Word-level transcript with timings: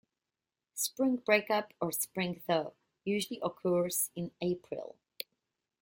Spring 0.73 1.17
break-up, 1.17 1.75
or 1.79 1.91
spring 1.91 2.41
thaw, 2.47 2.71
usually 3.05 3.39
occurs 3.43 4.09
in 4.15 4.31
April. 4.41 4.95